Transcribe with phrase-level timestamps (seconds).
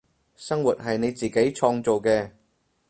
[0.35, 2.31] 生活係你自己創造嘅